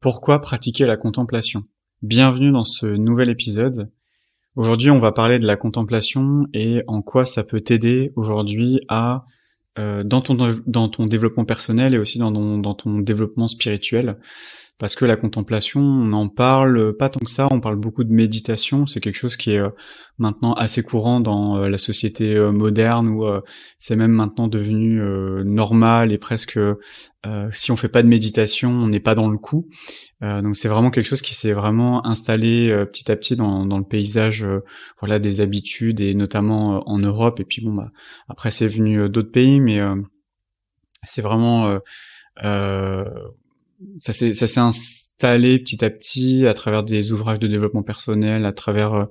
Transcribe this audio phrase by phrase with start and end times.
[0.00, 1.64] Pourquoi pratiquer la contemplation?
[2.02, 3.90] Bienvenue dans ce nouvel épisode.
[4.54, 9.24] Aujourd'hui, on va parler de la contemplation et en quoi ça peut t'aider aujourd'hui à
[9.76, 14.20] euh, dans ton dans ton développement personnel et aussi dans ton, dans ton développement spirituel
[14.78, 18.12] parce que la contemplation, on n'en parle pas tant que ça, on parle beaucoup de
[18.12, 19.70] méditation, c'est quelque chose qui est euh,
[20.18, 23.26] maintenant assez courant dans euh, la société euh, moderne où
[23.76, 25.00] c'est même maintenant devenu
[25.44, 26.58] normal et presque
[27.50, 29.68] si on fait pas de méditation, on n'est pas dans le coup.
[30.22, 34.46] donc c'est vraiment quelque chose qui s'est vraiment installé petit à petit dans, le paysage
[35.00, 37.90] voilà des habitudes et notamment en Europe et puis bon bah
[38.28, 39.80] après c'est venu d'autres pays mais
[41.02, 41.78] c'est vraiment
[44.00, 48.44] ça s'est ça s'est installé petit à petit à travers des ouvrages de développement personnel,
[48.44, 49.04] à travers euh,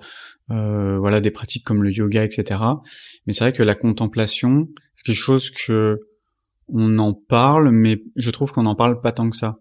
[0.51, 2.59] euh, voilà des pratiques comme le yoga, etc.
[3.25, 5.99] Mais c'est vrai que la contemplation, c'est quelque chose que
[6.69, 9.59] on en parle, mais je trouve qu'on n'en parle pas tant que ça.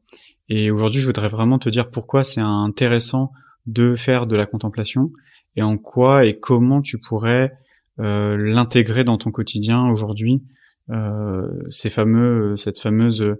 [0.49, 3.33] Et aujourd'hui, je voudrais vraiment te dire pourquoi c'est intéressant
[3.67, 5.13] de faire de la contemplation
[5.57, 7.53] et en quoi et comment tu pourrais
[7.99, 10.43] euh, l'intégrer dans ton quotidien aujourd'hui.
[10.91, 13.37] Euh, ces fameux, cette fameuse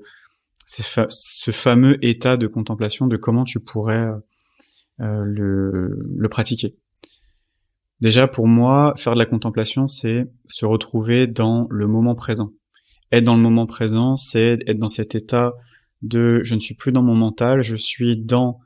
[0.67, 4.11] ce fameux état de contemplation de comment tu pourrais
[5.01, 6.77] euh, le, le pratiquer.
[8.01, 12.53] Déjà pour moi, faire de la contemplation, c'est se retrouver dans le moment présent.
[13.13, 15.55] Être dans le moment présent, c'est être dans cet état
[16.03, 18.59] de je ne suis plus dans mon mental, je suis dans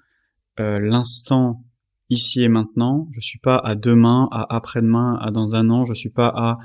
[0.58, 1.62] euh, l'instant
[2.08, 3.06] ici et maintenant.
[3.12, 5.84] Je suis pas à demain, à après-demain, à dans un an.
[5.84, 6.58] Je suis pas à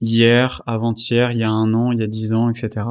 [0.00, 2.86] hier, avant-hier, il y a un an, il y a dix ans, etc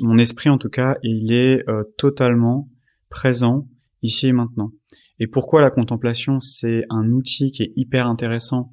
[0.00, 2.68] mon esprit en tout cas, il est euh, totalement
[3.08, 3.68] présent
[4.02, 4.72] ici et maintenant.
[5.18, 8.72] Et pourquoi la contemplation, c'est un outil qui est hyper intéressant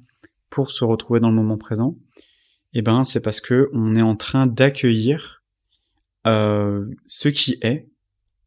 [0.50, 1.96] pour se retrouver dans le moment présent?
[2.74, 5.42] Eh ben, c'est parce que on est en train d'accueillir
[6.26, 7.88] euh, ce qui est,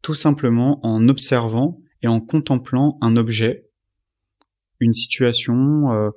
[0.02, 3.68] tout simplement en observant et en contemplant un objet,
[4.80, 6.10] une situation, euh,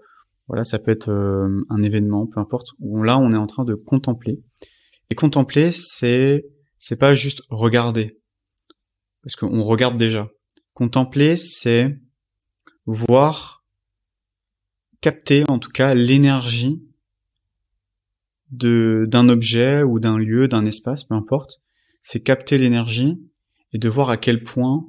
[0.48, 2.68] voilà, ça peut être un événement, peu importe.
[2.80, 4.42] Où là, on est en train de contempler.
[5.12, 6.46] Et contempler, c'est
[6.78, 8.18] c'est pas juste regarder,
[9.22, 10.30] parce qu'on regarde déjà.
[10.74, 12.00] Contempler, c'est
[12.86, 13.66] voir,
[15.02, 16.82] capter en tout cas l'énergie
[18.52, 21.62] de d'un objet ou d'un lieu, d'un espace, peu importe.
[22.02, 23.22] C'est capter l'énergie
[23.74, 24.88] et de voir à quel point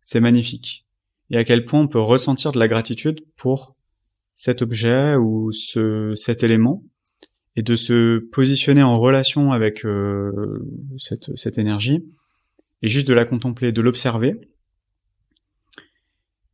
[0.00, 0.86] c'est magnifique
[1.28, 3.76] et à quel point on peut ressentir de la gratitude pour
[4.36, 6.82] cet objet ou ce, cet élément
[7.56, 10.64] et de se positionner en relation avec euh,
[10.98, 12.04] cette, cette énergie
[12.82, 14.40] et juste de la contempler, de l'observer,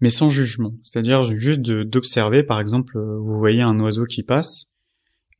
[0.00, 0.74] mais sans jugement.
[0.82, 4.76] C'est-à-dire juste d'observer, par exemple, euh, vous voyez un oiseau qui passe,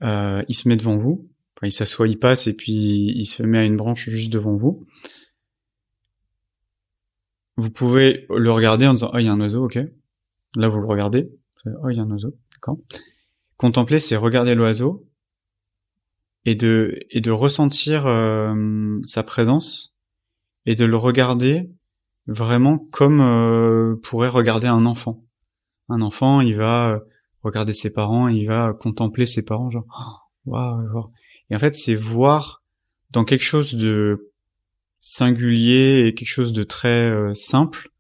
[0.03, 3.43] euh, il se met devant vous, enfin, il s'assoit, il passe et puis il se
[3.43, 4.87] met à une branche juste devant vous.
[7.57, 9.79] Vous pouvez le regarder en disant, oh, il y a un oiseau, ok.
[10.57, 11.29] Là, vous le regardez,
[11.67, 12.79] oh, il y a un oiseau, d'accord.
[13.57, 15.08] Contempler, c'est regarder l'oiseau,
[16.49, 19.99] et de et de ressentir euh, sa présence
[20.65, 21.71] et de le regarder
[22.27, 25.23] vraiment comme euh, pourrait regarder un enfant.
[25.91, 26.99] Un enfant, il va euh,
[27.43, 29.85] regarder ses parents, il va contempler ses parents, genre
[30.47, 31.13] oh, waouh.
[31.51, 32.63] Et en fait, c'est voir
[33.11, 34.33] dans quelque chose de
[35.03, 37.91] singulier et quelque chose de très simple,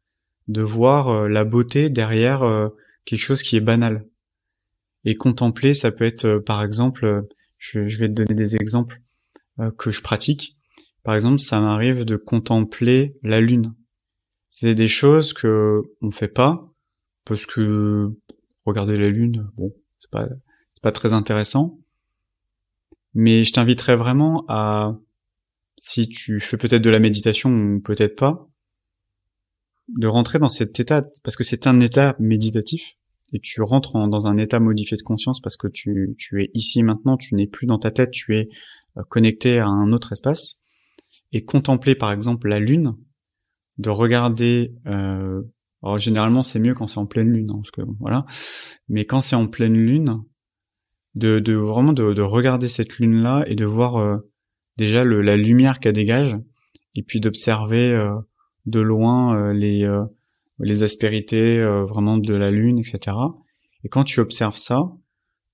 [0.49, 2.71] de voir la beauté derrière
[3.05, 4.07] quelque chose qui est banal.
[5.05, 7.27] Et contempler, ça peut être par exemple
[7.59, 9.03] je, vais te donner des exemples
[9.59, 10.57] euh, que je pratique.
[11.03, 13.75] Par exemple, ça m'arrive de contempler la lune.
[14.51, 16.73] C'est des choses que on fait pas
[17.25, 18.11] parce que
[18.65, 20.29] regarder la lune, bon, c'est pas
[20.75, 21.79] c'est pas très intéressant.
[23.15, 24.99] Mais je t'inviterais vraiment à
[25.79, 28.49] si tu fais peut-être de la méditation ou peut-être pas,
[29.89, 32.98] de rentrer dans cet état parce que c'est un état méditatif
[33.33, 37.17] et tu rentres dans un état modifié de conscience parce que tu, es ici maintenant,
[37.17, 38.49] tu n'es plus dans ta tête, tu es
[38.97, 40.63] euh, connecté à un autre espace.
[41.33, 42.95] Et contempler par exemple la lune,
[43.77, 45.43] de regarder, euh,
[45.83, 48.25] alors généralement c'est mieux quand c'est en pleine lune, hein, parce que voilà,
[48.89, 50.23] mais quand c'est en pleine lune,
[51.15, 54.17] de, de vraiment de, de, regarder cette lune là et de voir euh,
[54.77, 56.37] déjà la lumière qu'elle dégage,
[56.95, 58.15] et puis d'observer euh,
[58.67, 59.87] de loin les
[60.59, 63.17] les aspérités euh, vraiment de la lune, etc.
[63.85, 64.83] Et quand tu observes ça,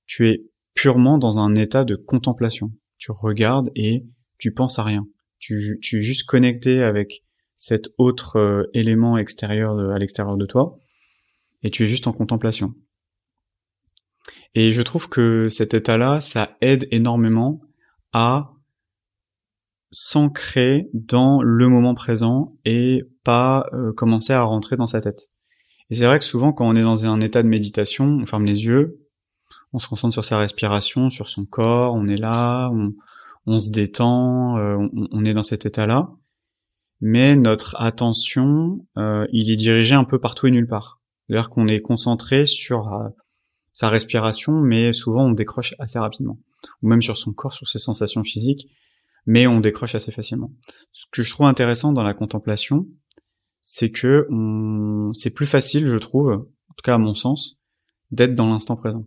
[0.06, 2.72] tu es purement dans un état de contemplation.
[2.98, 4.06] Tu regardes et
[4.38, 5.06] tu penses à rien.
[5.38, 7.22] Tu, tu es juste connecté avec
[7.56, 10.78] cet autre euh, élément extérieur à l'extérieur de toi
[11.62, 12.74] et tu es juste en contemplation.
[14.54, 17.60] Et je trouve que cet état-là, ça aide énormément
[18.12, 18.53] à
[19.94, 25.30] s'ancrer dans le moment présent et pas euh, commencer à rentrer dans sa tête.
[25.88, 28.44] Et c'est vrai que souvent quand on est dans un état de méditation, on ferme
[28.44, 28.98] les yeux,
[29.72, 32.72] on se concentre sur sa respiration, sur son corps, on est là,
[33.46, 34.76] on, se détend, euh,
[35.12, 36.10] on, est dans cet état-là,
[37.00, 41.00] mais notre attention, euh, il est dirigé un peu partout et nulle part.
[41.28, 42.90] C'est-à-dire qu'on est concentré sur
[43.72, 46.38] sa respiration, mais souvent on décroche assez rapidement,
[46.82, 48.68] ou même sur son corps, sur ses sensations physiques,
[49.26, 50.52] mais on décroche assez facilement.
[50.92, 52.86] Ce que je trouve intéressant dans la contemplation,
[53.62, 54.28] c'est que
[55.14, 57.60] c'est plus facile, je trouve, en tout cas à mon sens,
[58.10, 59.06] d'être dans l'instant présent.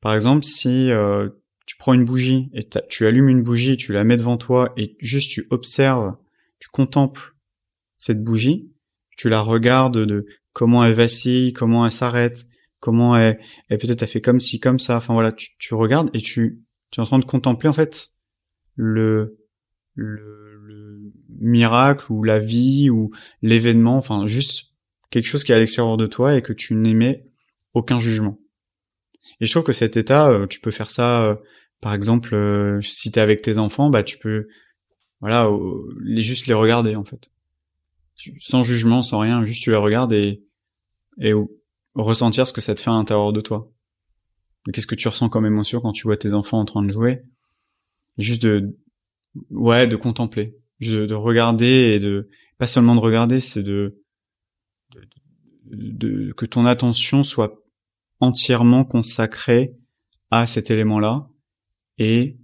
[0.00, 1.28] Par exemple, si euh,
[1.66, 4.96] tu prends une bougie et tu allumes une bougie, tu la mets devant toi et
[5.00, 6.16] juste tu observes,
[6.60, 7.34] tu contemples
[7.98, 8.72] cette bougie,
[9.16, 12.46] tu la regardes de comment elle vacille, comment elle s'arrête,
[12.80, 14.96] comment elle, elle peut-être elle fait comme ci, comme ça.
[14.96, 18.12] Enfin voilà, tu, tu regardes et tu, tu es en train de contempler en fait
[18.78, 19.36] le,
[19.94, 23.10] le, miracle ou la vie ou
[23.42, 24.72] l'événement, enfin juste
[25.10, 27.26] quelque chose qui est à l'extérieur de toi et que tu n'émets
[27.74, 28.38] aucun jugement.
[29.40, 31.36] Et je trouve que cet état, euh, tu peux faire ça, euh,
[31.80, 34.48] par exemple, euh, si t'es avec tes enfants, bah tu peux,
[35.20, 35.48] voilà,
[36.16, 37.30] juste les regarder en fait,
[38.38, 40.42] sans jugement, sans rien, juste tu les regardes et
[41.20, 41.32] et
[41.94, 43.72] ressentir ce que ça te fait à l'intérieur de toi.
[44.72, 47.22] Qu'est-ce que tu ressens comme émotion quand tu vois tes enfants en train de jouer?
[48.18, 48.76] Juste de,
[49.50, 52.28] ouais, de contempler, de, de regarder et de,
[52.58, 54.02] pas seulement de regarder, c'est de,
[55.64, 57.64] de, que ton attention soit
[58.20, 59.76] entièrement consacrée
[60.30, 61.28] à cet élément-là
[61.98, 62.38] et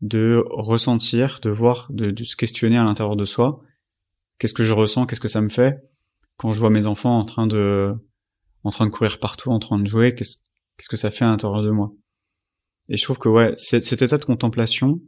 [0.00, 3.62] de ressentir, de voir, de, de se questionner à l'intérieur de soi.
[4.38, 5.06] Qu'est-ce que je ressens?
[5.06, 5.78] Qu'est-ce que ça me fait?
[6.38, 7.94] Quand je vois mes enfants en train de,
[8.64, 10.38] en train de courir partout, en train de jouer Qu'est-ce
[10.76, 11.92] qu'est-ce que ça fait à l'intérieur de moi?
[12.88, 15.00] Et je trouve que ouais, cet état de contemplation,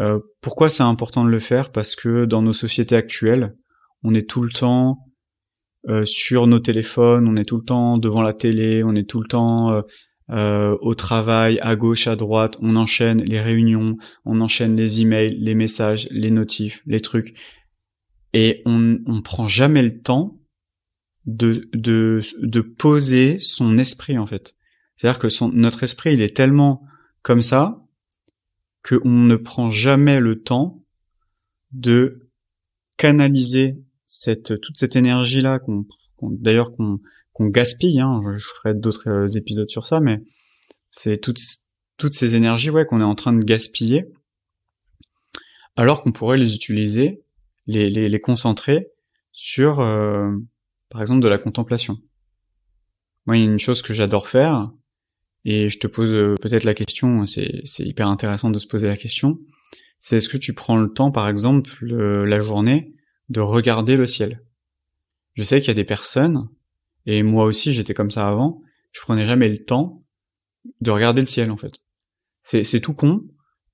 [0.00, 1.72] euh, pourquoi c'est important de le faire?
[1.72, 3.54] Parce que dans nos sociétés actuelles,
[4.02, 4.98] on est tout le temps
[5.88, 9.20] euh, sur nos téléphones, on est tout le temps devant la télé, on est tout
[9.20, 9.82] le temps
[10.30, 15.36] euh, au travail, à gauche, à droite, on enchaîne les réunions, on enchaîne les emails,
[15.38, 17.34] les messages, les notifs, les trucs,
[18.32, 20.38] et on, on prend jamais le temps
[21.26, 24.56] de, de, de poser son esprit en fait.
[24.96, 26.82] C'est-à-dire que son, notre esprit il est tellement
[27.22, 27.83] comme ça
[28.84, 30.84] qu'on ne prend jamais le temps
[31.72, 32.28] de
[32.96, 33.76] canaliser
[34.06, 35.86] cette toute cette énergie là qu'on
[36.20, 40.22] d'ailleurs qu'on gaspille hein, je, ferai d'autres euh, épisodes sur ça mais
[40.90, 41.40] c'est toutes
[41.96, 44.04] toutes ces énergies ouais qu'on est en train de gaspiller
[45.76, 47.24] alors qu'on pourrait les utiliser
[47.66, 48.88] les les, les concentrer
[49.32, 50.30] sur euh,
[50.88, 51.98] par exemple de la contemplation.
[53.26, 54.70] Moi il y a une chose que j'adore faire
[55.44, 58.96] et je te pose euh, peut-être la question, c'est, hyper intéressant de se poser la
[58.96, 59.38] question,
[59.98, 62.94] c'est est-ce que tu prends le temps, par exemple, la journée,
[63.28, 64.42] de regarder le ciel?
[65.34, 66.48] Je sais qu'il y a des personnes,
[67.06, 68.62] et moi aussi j'étais comme ça avant,
[68.92, 70.04] je prenais jamais le temps
[70.80, 71.72] de regarder le ciel en fait.
[72.42, 73.22] C'est, tout con,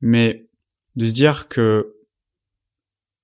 [0.01, 0.49] mais
[0.95, 1.97] de se dire que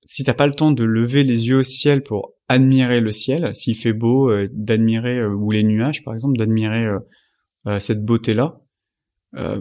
[0.05, 3.55] si t'as pas le temps de lever les yeux au ciel pour admirer le ciel,
[3.55, 6.89] s'il fait beau, euh, d'admirer, euh, ou les nuages par exemple, d'admirer
[7.79, 8.61] cette beauté-là,
[9.35, 9.61] euh,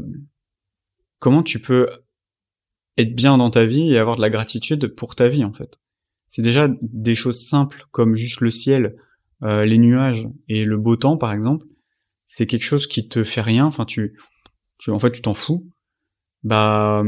[1.20, 1.90] comment tu peux
[2.98, 5.80] être bien dans ta vie et avoir de la gratitude pour ta vie en fait?
[6.28, 8.96] C'est déjà des choses simples comme juste le ciel,
[9.44, 11.66] euh, les nuages et le beau temps par exemple.
[12.26, 13.66] C'est quelque chose qui te fait rien.
[13.66, 14.18] Enfin tu,
[14.78, 15.70] tu en fait tu t'en fous.
[16.44, 17.04] Bah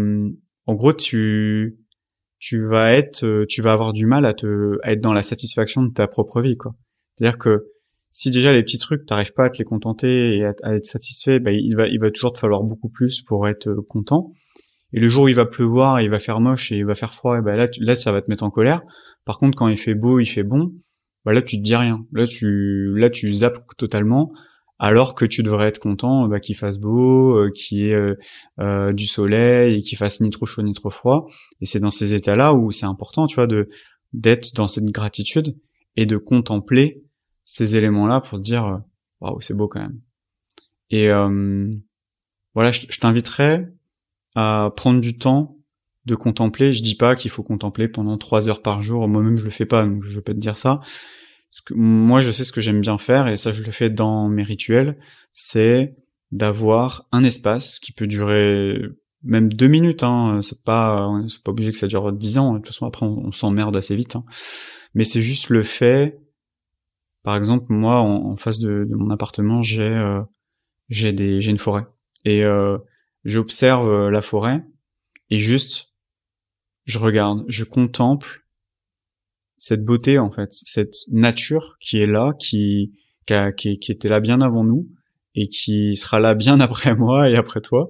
[0.66, 1.78] en gros tu
[2.40, 5.84] tu vas être tu vas avoir du mal à te à être dans la satisfaction
[5.84, 6.76] de ta propre vie quoi.
[7.16, 7.68] C'est-à-dire que
[8.18, 11.40] si déjà les petits trucs, t'arrives pas à te les contenter et à, être satisfait,
[11.40, 14.32] bah, il va, il va toujours te falloir beaucoup plus pour être euh, content.
[14.92, 17.14] Et le jour où il va pleuvoir, il va faire moche et il va faire
[17.14, 18.82] froid, bah là, là, ça va te mettre en colère.
[19.24, 20.74] Par contre, quand il fait beau, il fait bon,
[21.26, 22.08] bah là, tu te dis rien.
[22.12, 24.32] Là, tu, là, tu zappes totalement.
[24.80, 28.16] Alors que tu devrais être content bah, qu'il fasse beau, euh, qu'il y ait euh,
[28.60, 31.28] euh du soleil, et qu'il fasse ni trop chaud ni trop froid.
[31.62, 33.70] Et c'est dans ces états-là où c'est important, tu vois, de
[34.12, 35.56] d'être dans cette gratitude
[35.96, 37.04] et de contempler
[37.48, 38.78] ces éléments-là pour dire euh,
[39.22, 40.00] waouh c'est beau quand même.
[40.92, 41.74] Et euh,
[42.54, 43.74] voilà, je, t'inviterais
[44.36, 45.58] à prendre du temps
[46.06, 46.72] de contempler.
[46.72, 49.08] Je dis pas qu'il faut contempler pendant trois heures par jour.
[49.08, 50.82] Moi-même je le fais pas, donc je peux te dire ça.
[51.72, 54.44] moi je sais ce que j'aime bien faire et ça je le fais dans mes
[54.44, 55.00] rituels,
[55.34, 55.96] c'est
[56.32, 58.78] d'avoir un espace qui peut durer
[59.24, 60.04] même deux minutes.
[60.04, 62.54] Hein, c'est pas c'est pas obligé que ça dure dix ans.
[62.54, 64.18] De toute façon après on, s'emmerde assez vite.
[64.18, 64.26] Hein.
[64.94, 66.20] Mais c'est juste le fait
[67.28, 70.22] par exemple, moi, en, face de, mon appartement, j'ai euh,
[70.88, 71.86] j'ai des une forêt.
[72.24, 72.78] Et euh,
[73.26, 74.64] j'observe euh, la forêt
[75.30, 75.94] et juste
[76.86, 78.46] je regarde, je contemple
[79.58, 82.94] cette beauté en fait, cette nature qui est là, qui
[83.58, 84.88] qui, qui, était là bien avant nous
[85.36, 87.90] et qui sera là bien après moi et après toi.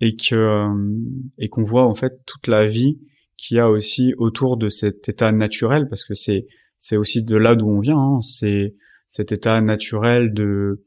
[0.00, 0.94] Et que euh,
[1.38, 3.00] et qu'on voit en fait toute la vie
[3.36, 6.46] qu'il y a aussi autour de cet état naturel parce que c'est
[6.78, 8.74] c'est aussi de là d'où on vient hein, c'est
[9.08, 10.84] cet état naturel de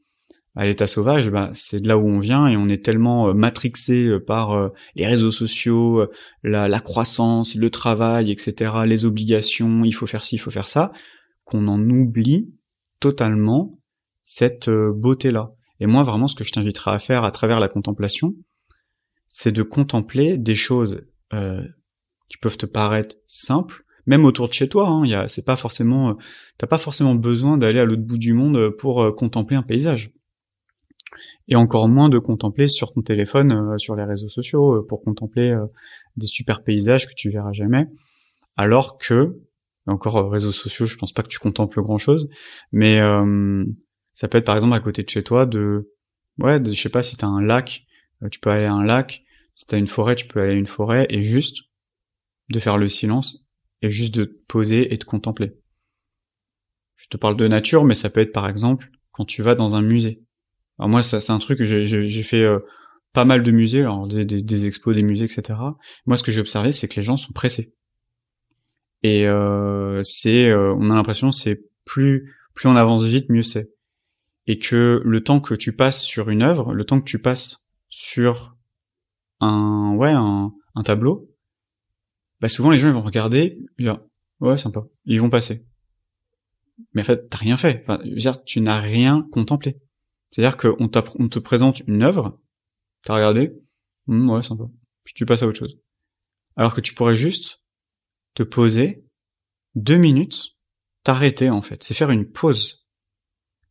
[0.56, 3.34] à l'état sauvage, bah, c'est de là où on vient et on est tellement euh,
[3.34, 6.04] matrixé euh, par les réseaux sociaux,
[6.42, 10.90] la, croissance, le travail, etc., les obligations, il faut faire ci, il faut faire ça,
[11.44, 12.52] qu'on en oublie
[12.98, 13.78] totalement
[14.22, 15.52] cette beauté-là.
[15.78, 18.34] Et moi, vraiment, ce que je t'inviterai à faire à travers la contemplation,
[19.28, 21.62] c'est de contempler des choses euh,
[22.28, 24.88] qui peuvent te paraître simples, même autour de chez toi.
[24.88, 26.14] Hein, c'est pas forcément, euh,
[26.58, 30.12] t'as pas forcément besoin d'aller à l'autre bout du monde pour euh, contempler un paysage,
[31.48, 35.56] et encore moins de contempler sur ton téléphone, euh, sur les réseaux sociaux, pour contempler
[36.16, 37.86] des super paysages que tu verras jamais.
[38.56, 39.40] Alors que,
[39.86, 42.28] encore réseaux sociaux, je pense pas que tu contemples grand chose,
[42.72, 43.00] mais
[44.12, 45.90] ça peut être par exemple à côté de chez toi de,
[46.38, 47.86] ouais, je sais pas si t'as un lac
[48.22, 50.56] euh, tu peux aller à un lac, si t'as une forêt, tu peux aller à
[50.56, 51.64] une forêt, et juste
[52.50, 53.49] de faire le silence,
[53.82, 55.52] et juste de te poser et de contempler.
[56.96, 59.76] Je te parle de nature, mais ça peut être par exemple quand tu vas dans
[59.76, 60.22] un musée.
[60.78, 62.58] Alors moi, ça c'est un truc que j'ai fait euh,
[63.12, 65.58] pas mal de musées, alors des, des, expos, des musées, etc.
[66.06, 67.74] Moi, ce que j'ai observé, c'est que les gens sont pressés.
[69.02, 73.70] Et euh, c'est, euh, on a l'impression, c'est plus plus on avance vite, mieux c'est.
[74.46, 77.68] Et que le temps que tu passes sur une œuvre, le temps que tu passes
[77.88, 78.56] sur
[79.40, 81.29] un ouais un, un tableau,
[82.40, 84.00] bah souvent les gens ils vont regarder, ils vont
[84.40, 85.64] ouais sympa, ils vont passer.
[86.94, 87.82] Mais en fait t'as rien fait.
[87.82, 89.80] Enfin, dire, tu n'as rien contemplé.
[90.30, 92.40] C'est-à-dire qu'on on te présente une œuvre,
[93.04, 93.50] t'as regardé,
[94.06, 94.64] hum, ouais sympa,
[95.04, 95.78] puis tu passes à autre chose.
[96.56, 97.62] Alors que tu pourrais juste
[98.34, 99.04] te poser
[99.74, 100.56] deux minutes,
[101.04, 102.86] t'arrêter en fait, c'est faire une pause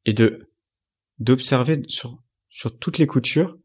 [0.06, 0.52] et de
[1.20, 3.58] d'observer sur sur toutes les coutures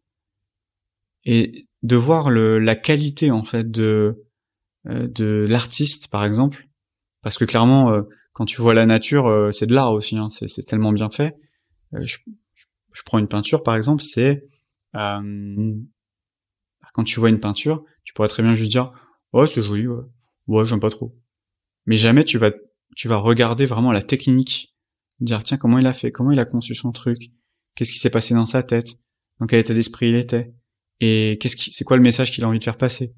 [1.25, 4.25] et de voir le, la qualité en fait de
[4.87, 6.69] de l'artiste par exemple.
[7.23, 10.29] Parce que clairement euh, quand tu vois la nature euh, c'est de l'art aussi hein,
[10.29, 11.37] c'est, tellement bien fait.
[11.93, 12.19] Je,
[12.93, 14.45] je, prends une peinture par exemple c'est
[14.93, 15.23] quand
[17.05, 18.93] tu vois une peinture tu pourrais très bien juste dire
[19.33, 20.03] oh c'est joli ouais,
[20.49, 21.17] ouais j'aime pas trop
[21.87, 22.51] mais jamais tu vas
[22.97, 24.75] tu vas regarder vraiment la technique
[25.21, 27.31] dire tiens comment il a fait comment il a conçu son truc?
[27.75, 28.99] Qu'est-ce qui s'est passé dans sa tête?
[29.41, 30.55] Dans quel état d'esprit il était?
[31.01, 33.13] Et qu'est-ce qui, c'est quoi le message qu'il a envie de faire passer.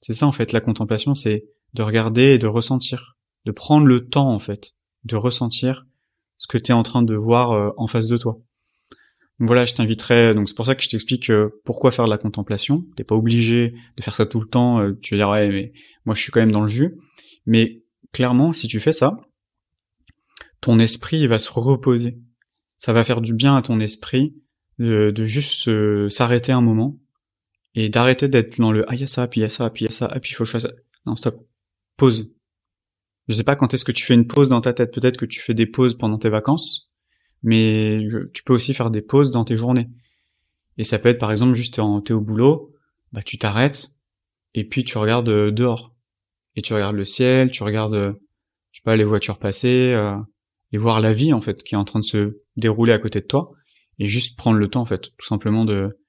[0.00, 4.08] C'est ça en fait, la contemplation, c'est de regarder et de ressentir, de prendre le
[4.08, 4.72] temps en fait,
[5.04, 5.86] de ressentir
[6.38, 8.40] ce que tu es en train de voir euh, en face de toi.
[9.38, 12.18] Voilà, je t'inviterai, donc c'est pour ça que je t'explique euh, pourquoi faire de la
[12.18, 12.84] contemplation.
[12.96, 15.72] T'es pas obligé de faire ça tout le temps, euh, tu vas dire ouais mais
[16.04, 16.96] moi je suis quand même dans le jus.
[17.46, 19.18] Mais clairement, si tu fais ça,
[20.60, 22.18] ton esprit va se reposer.
[22.76, 24.34] Ça va faire du bien à ton esprit
[24.78, 25.68] de, juste
[26.08, 26.96] s'arrêter un moment
[27.74, 29.88] et d'arrêter d'être dans le ah y a ça, puis y a ça, puis y
[29.88, 30.72] a ça, puis il faut choisir.
[31.06, 31.46] Non, stop.
[31.96, 32.32] Pause.
[33.28, 34.92] Je sais pas quand est-ce que tu fais une pause dans ta tête.
[34.92, 36.90] Peut-être que tu fais des pauses pendant tes vacances,
[37.42, 38.00] mais
[38.34, 39.88] tu peux aussi faire des pauses dans tes journées.
[40.78, 42.72] Et ça peut être par exemple juste en t'es au boulot,
[43.12, 43.96] bah tu t'arrêtes
[44.54, 45.94] et puis tu regardes euh, dehors
[46.56, 48.12] et tu regardes le ciel, tu regardes euh,
[48.72, 50.16] je sais pas les voitures passer euh,
[50.72, 53.20] et voir la vie en fait qui est en train de se dérouler à côté
[53.20, 53.52] de toi
[53.98, 56.00] et juste prendre le temps en fait, tout simplement de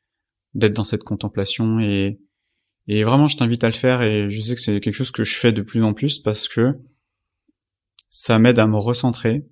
[0.53, 2.19] d'être dans cette contemplation et
[2.87, 5.23] et vraiment je t'invite à le faire et je sais que c'est quelque chose que
[5.23, 6.79] je fais de plus en plus parce que
[8.09, 9.45] ça m'aide à me recentrer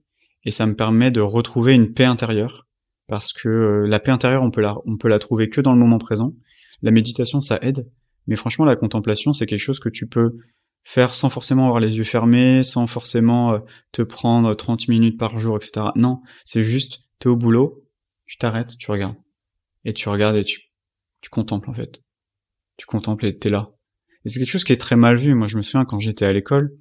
[0.45, 2.67] et ça me permet de retrouver une paix intérieure
[3.07, 5.73] parce que euh, la paix intérieure on peut la on peut la trouver que dans
[5.73, 6.33] le moment présent.
[6.81, 7.89] La méditation ça aide,
[8.27, 10.37] mais franchement la contemplation c'est quelque chose que tu peux
[10.83, 13.59] faire sans forcément avoir les yeux fermés, sans forcément euh,
[13.91, 15.87] te prendre 30 minutes par jour, etc.
[15.95, 17.83] Non, c'est juste t'es au boulot,
[18.25, 19.15] tu t'arrêtes, tu regardes.
[19.85, 20.68] Et tu regardes et tu,
[21.21, 22.01] tu contemples en fait.
[22.77, 23.71] Tu contemples et t'es là.
[24.25, 25.33] Et c'est quelque chose qui est très mal vu.
[25.35, 26.71] Moi je me souviens quand j'étais à l'école,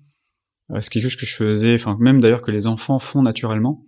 [0.71, 3.85] euh, c'est quelque chose que je faisais, enfin même d'ailleurs que les enfants font naturellement.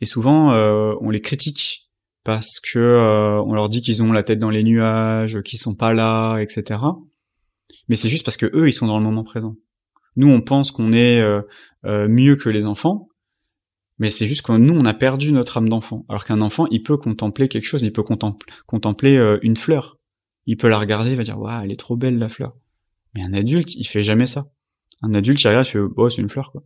[0.00, 1.90] Et souvent euh, on les critique
[2.24, 5.74] parce que euh, on leur dit qu'ils ont la tête dans les nuages, qu'ils sont
[5.74, 6.80] pas là, etc.
[7.88, 9.56] Mais c'est juste parce que eux ils sont dans le moment présent.
[10.16, 11.22] Nous on pense qu'on est
[11.84, 13.08] mieux que les enfants,
[13.98, 16.04] mais c'est juste que nous, on a perdu notre âme d'enfant.
[16.08, 19.98] Alors qu'un enfant, il peut contempler quelque chose, il peut contempler euh, une fleur.
[20.46, 22.56] Il peut la regarder, il va dire, waouh, elle est trop belle la fleur.
[23.14, 24.46] Mais un adulte, il fait jamais ça.
[25.02, 26.64] Un adulte, il regarde, il fait, oh, c'est une fleur, quoi.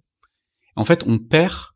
[0.76, 1.72] En fait, on perd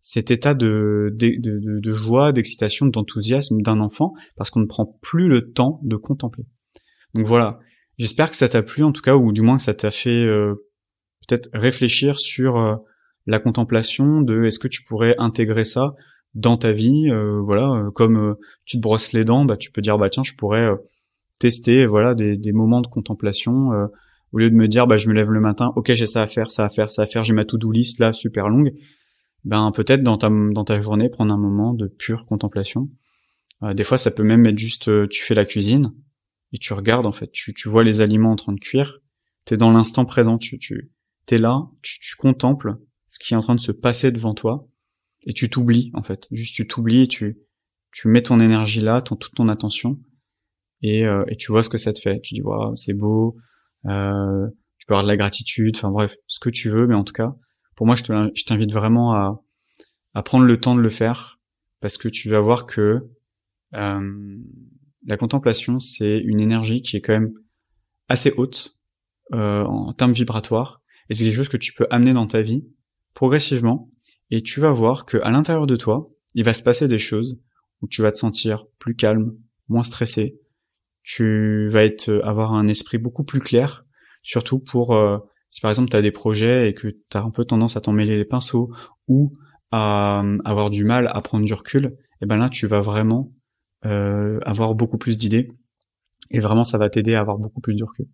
[0.00, 4.98] cet état de, de, de, de joie, d'excitation, d'enthousiasme d'un enfant parce qu'on ne prend
[5.00, 6.44] plus le temps de contempler.
[7.14, 7.60] Donc voilà,
[7.98, 10.26] j'espère que ça t'a plu en tout cas, ou du moins que ça t'a fait
[11.26, 12.80] peut-être réfléchir sur
[13.26, 15.94] la contemplation de est-ce que tu pourrais intégrer ça
[16.34, 17.10] dans ta vie,
[17.44, 20.70] voilà, comme tu te brosses les dents, bah tu peux dire bah tiens je pourrais
[21.38, 23.68] tester voilà des, des moments de contemplation
[24.32, 26.26] au lieu de me dire bah je me lève le matin, ok j'ai ça à
[26.26, 28.72] faire, ça à faire, ça à faire, j'ai ma to-do list là super longue,
[29.44, 32.88] ben peut-être dans ta dans ta journée prendre un moment de pure contemplation.
[33.62, 35.92] Euh, des fois ça peut même être juste euh, tu fais la cuisine
[36.52, 39.00] et tu regardes en fait, tu tu vois les aliments en train de cuire,
[39.44, 40.90] t'es dans l'instant présent, tu tu
[41.26, 42.76] t'es là, tu, tu contemples
[43.22, 44.66] qui est en train de se passer devant toi.
[45.26, 47.38] Et tu t'oublies en fait, juste tu t'oublies, tu
[47.92, 50.00] tu mets ton énergie là, ton toute ton attention.
[50.82, 52.20] Et, euh, et tu vois ce que ça te fait.
[52.22, 53.36] Tu dis waouh c'est beau,
[53.86, 54.48] euh,
[54.78, 57.12] tu peux avoir de la gratitude, enfin bref, ce que tu veux, mais en tout
[57.12, 57.36] cas,
[57.76, 59.40] pour moi, je t'invite vraiment à,
[60.14, 61.40] à prendre le temps de le faire,
[61.80, 63.08] parce que tu vas voir que
[63.74, 64.38] euh,
[65.06, 67.32] la contemplation, c'est une énergie qui est quand même
[68.08, 68.76] assez haute
[69.32, 72.64] en termes vibratoires, et c'est quelque chose que tu peux amener dans ta vie
[73.14, 73.90] progressivement,
[74.30, 77.38] et tu vas voir que à l'intérieur de toi, il va se passer des choses
[77.82, 79.36] où tu vas te sentir plus calme,
[79.68, 80.40] moins stressé,
[81.02, 83.84] tu vas être euh, avoir un esprit beaucoup plus clair,
[84.22, 85.18] surtout pour euh,
[85.50, 87.80] si par exemple tu as des projets et que tu as un peu tendance à
[87.80, 88.72] t'en mêler les pinceaux
[89.08, 89.32] ou
[89.70, 92.80] à euh, avoir du mal à prendre du recul, et eh ben là tu vas
[92.80, 93.32] vraiment
[93.84, 95.50] avoir beaucoup plus d'idées
[96.30, 98.06] et vraiment ça va t'aider à avoir beaucoup plus de recul.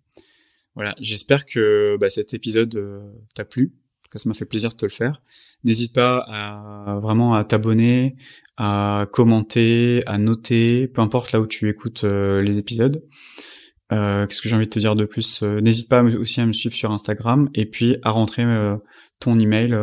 [0.75, 3.75] Voilà, j'espère que bah, cet épisode t'a plu
[4.13, 5.23] cas, ça m'a fait plaisir de te le faire.
[5.65, 8.17] N'hésite pas à vraiment à t'abonner,
[8.57, 13.03] à commenter, à noter, peu importe là où tu écoutes euh, les épisodes.
[13.93, 16.47] Euh, Qu'est-ce que j'ai envie de te dire de plus euh, N'hésite pas aussi à
[16.47, 18.77] me suivre sur Instagram et puis à rentrer euh,
[19.21, 19.75] ton email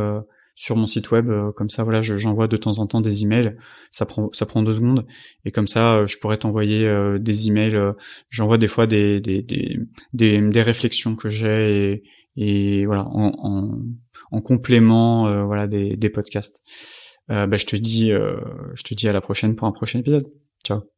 [0.57, 1.29] sur mon site web.
[1.55, 3.57] comme ça, voilà, j'envoie de temps en temps des emails.
[3.91, 5.05] Ça prend ça prend deux secondes
[5.43, 6.89] et comme ça, je pourrais t'envoyer
[7.19, 7.77] des emails.
[8.29, 9.79] J'envoie des fois des des, des
[10.13, 12.03] des des réflexions que j'ai
[12.37, 13.79] et, et voilà en, en
[14.35, 16.63] en complément euh, voilà des, des podcasts.
[17.31, 18.37] Euh, bah, je te dis euh,
[18.75, 20.27] je te dis à la prochaine pour un prochain épisode.
[20.63, 20.94] Ciao.